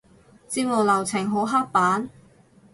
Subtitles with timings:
[0.49, 2.09] 節目流程好刻板？